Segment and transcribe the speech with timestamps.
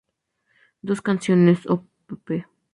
[0.81, 1.85] Dos canciones, op.